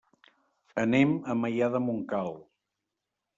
Anem 0.83 1.13
a 1.33 1.35
Maià 1.43 1.69
de 1.77 1.83
Montcal. 1.89 2.33